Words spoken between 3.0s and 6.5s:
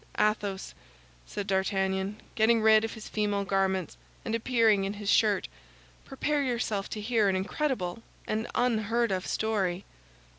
female garments, and appearing in his shirt, "prepare